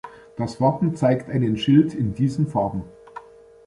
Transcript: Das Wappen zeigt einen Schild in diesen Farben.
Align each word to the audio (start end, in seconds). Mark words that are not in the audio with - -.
Das 0.35 0.59
Wappen 0.59 0.95
zeigt 0.95 1.29
einen 1.29 1.57
Schild 1.57 1.93
in 1.93 2.15
diesen 2.15 2.47
Farben. 2.47 2.85